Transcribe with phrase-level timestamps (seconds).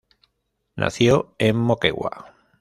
[0.77, 2.33] Nació en Moquegua.